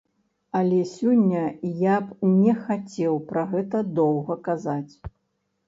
[0.59, 1.43] Але сёння
[1.95, 4.93] я б не хацеў пра гэта доўга казаць.